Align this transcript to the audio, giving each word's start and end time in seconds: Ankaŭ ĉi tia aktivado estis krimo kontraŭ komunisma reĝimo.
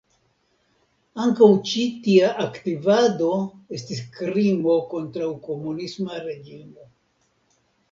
Ankaŭ 1.25 1.49
ĉi 1.71 1.83
tia 2.07 2.31
aktivado 2.45 3.29
estis 3.79 4.01
krimo 4.17 4.81
kontraŭ 4.97 5.31
komunisma 5.47 6.19
reĝimo. 6.27 6.91